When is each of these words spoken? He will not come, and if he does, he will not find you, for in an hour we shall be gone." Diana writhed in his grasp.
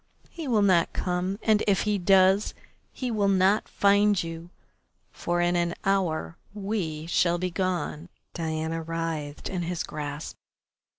He 0.31 0.47
will 0.47 0.63
not 0.63 0.93
come, 0.93 1.37
and 1.43 1.61
if 1.67 1.81
he 1.81 1.99
does, 1.99 2.55
he 2.91 3.11
will 3.11 3.27
not 3.27 3.69
find 3.69 4.23
you, 4.23 4.49
for 5.11 5.41
in 5.41 5.55
an 5.55 5.75
hour 5.85 6.37
we 6.55 7.05
shall 7.05 7.37
be 7.37 7.51
gone." 7.51 8.09
Diana 8.33 8.81
writhed 8.81 9.47
in 9.47 9.61
his 9.61 9.83
grasp. 9.83 10.37